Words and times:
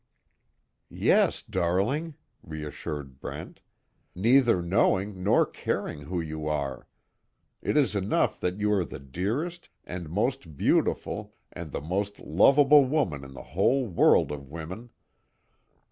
"Yes, 0.89 1.43
darling," 1.43 2.15
reassured 2.41 3.19
Brent, 3.19 3.59
"Neither 4.15 4.59
knowing 4.63 5.21
nor 5.21 5.45
caring 5.45 6.01
who 6.05 6.19
you 6.19 6.47
are. 6.47 6.87
It 7.61 7.77
is 7.77 7.95
enough 7.95 8.39
that 8.39 8.57
you 8.59 8.73
are 8.73 8.83
the 8.83 8.97
dearest, 8.99 9.69
and 9.85 10.09
most 10.09 10.57
beautiful, 10.57 11.35
and 11.53 11.71
the 11.71 11.81
most 11.81 12.17
lovable 12.19 12.83
woman 12.83 13.23
in 13.23 13.35
the 13.35 13.43
whole 13.53 13.85
world 13.85 14.31
of 14.31 14.49
women. 14.49 14.89